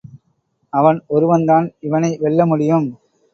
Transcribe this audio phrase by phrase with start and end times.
[0.73, 2.87] அவன் ஒருவன்தான் இவனை வெல்ல முடியும்.